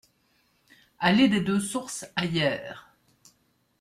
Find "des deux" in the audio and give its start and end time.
1.29-1.59